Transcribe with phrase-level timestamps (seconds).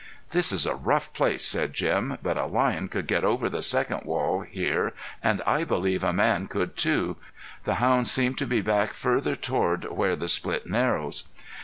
[0.31, 4.03] "This is a rough place," said Jim; "but a lion could get over the second
[4.03, 7.17] wall here, an' I believe a man could too.
[7.65, 11.25] The hounds seemed to be back further toward where the split narrows."